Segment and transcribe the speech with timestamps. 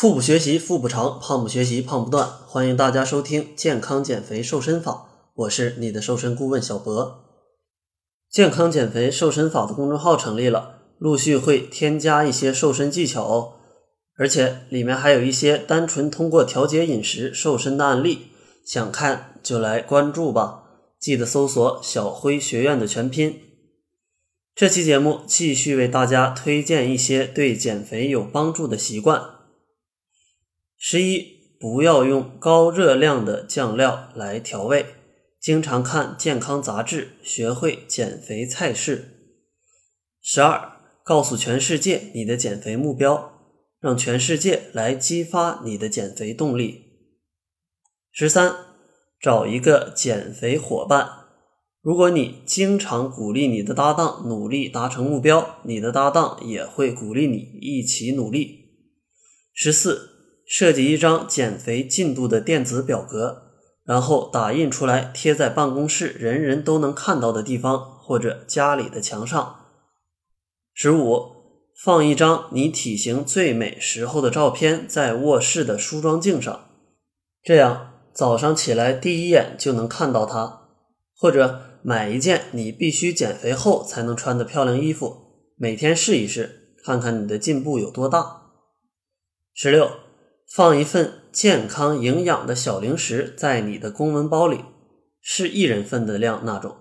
[0.00, 2.26] 腹部学习腹部长，胖不学习胖不断。
[2.46, 7.22] 欢迎大家收听健康减肥瘦身法，我是你的瘦身顾问小博。
[8.30, 13.52] 健康减肥瘦身法的公众号成立了，陆续会添加一些瘦身技巧哦，
[14.16, 18.28] 而且里面还有一些单纯通过调节饮食瘦身的案例，
[18.64, 20.62] 想看就来关注吧。
[20.98, 23.38] 记得搜索“小辉学院”的全拼。
[24.54, 29.39] 这期节目继续为大家推荐一些对减肥有帮助的习惯。
[30.82, 34.86] 十一，不要用高热量的酱料来调味，
[35.38, 39.36] 经常看健康杂志，学会减肥菜式。
[40.22, 43.30] 十二，告诉全世界你的减肥目标，
[43.78, 46.84] 让全世界来激发你的减肥动力。
[48.10, 48.56] 十三。
[49.20, 51.06] 找一个减肥伙伴。
[51.82, 58.70] 如果你经常鼓励你的搭档努力达成目标，你的搭档也会鼓励你一起努力。
[59.52, 60.09] 十四，
[60.50, 63.52] 设计一张减肥进度的电子表格，
[63.84, 69.66] 然后打印出来贴在办公室人人都能看到的地方或者家里的墙上。
[70.74, 71.36] 十五，
[71.80, 76.68] 放一张你体型最美时候的照片在卧室的梳妆镜上，
[77.44, 77.86] 这样。
[78.12, 80.62] 早上起来第一眼就能看到它，
[81.14, 88.50] 或者买一件你必须减肥后才能穿的漂亮衣服，每天试一试，看看你的进步有多大。
[89.54, 89.88] 十六，
[90.50, 94.64] 放一份健康营养的小零食在你的公文包里，
[95.20, 96.76] 是一人份的量那种。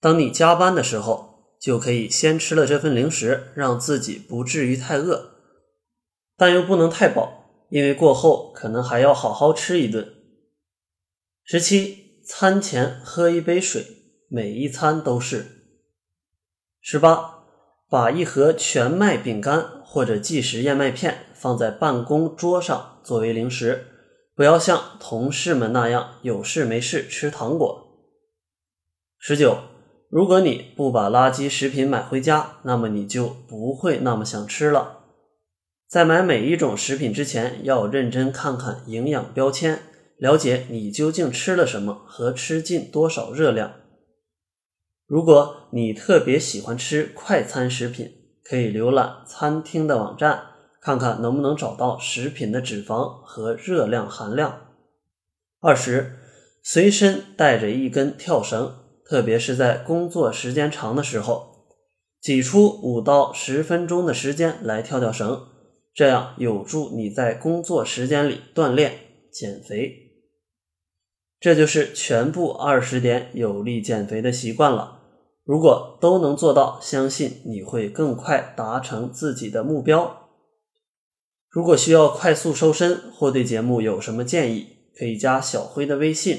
[0.00, 5.32] 当你加班的时候，就可以先吃了这份零食，让自己不至于太饿，
[6.34, 10.14] 但又不能太饱，因为过后可能还要好好吃一顿。
[11.44, 13.84] 十七，餐前喝一杯水，
[14.30, 15.44] 每一餐都是。
[16.80, 17.44] 十八，
[17.90, 23.86] 把一盒全麦饼干或者即食燕麦片放在办公桌上作为零食，
[24.36, 27.86] 不要像同事们那样有事没事吃糖果。
[29.18, 29.56] 十九，
[30.10, 34.98] 如果你不把垃圾食品买回家，那么你就不会那么想吃了。
[35.88, 39.80] 在买每一种食品之前，要认真看看营养标签。
[40.18, 43.72] 了解你究竟吃了什么和吃进多少热量。
[45.06, 48.17] 如果你特别喜欢吃快餐食品，
[48.48, 50.42] 可以浏览餐厅的网站，
[50.80, 54.68] 看看能不能找到食品的脂肪和热量含量。
[55.60, 56.16] 二十，
[56.62, 58.72] 随身带着一根跳绳，
[59.04, 61.66] 特别是在工作时间长的时候，
[62.22, 65.42] 挤出五到十分钟的时间来跳跳绳，
[65.92, 68.94] 这样有助你在工作时间里锻炼
[69.30, 70.06] 减肥。
[71.38, 74.97] 这就是全部二十点有利减肥的习惯了。
[75.48, 80.28] 如果都能做到，相信你会更快达成自己的目标。
[81.48, 86.38] 如果需要快速瘦身或对节目有什么建议，可以加小辉的微信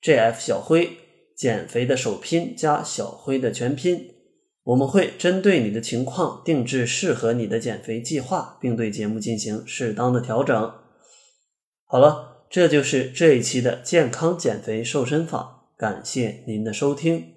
[0.00, 0.98] ：jf 小辉，
[1.36, 4.14] 减肥的首拼加小辉的全拼。
[4.62, 10.72] 我们会针对你的情况定制适合你的减肥计划，并对节目进行适当的调整。
[11.86, 12.30] 好了。
[12.50, 17.33] 这就是这一期的健康减肥瘦身法，感谢您的收听。